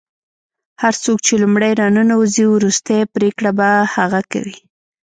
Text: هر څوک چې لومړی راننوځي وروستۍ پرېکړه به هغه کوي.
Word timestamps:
هر 0.81 0.93
څوک 1.03 1.17
چې 1.25 1.33
لومړی 1.43 1.71
راننوځي 1.81 2.43
وروستۍ 2.47 3.01
پرېکړه 3.15 3.51
به 3.59 3.69
هغه 3.95 4.21
کوي. 4.31 4.57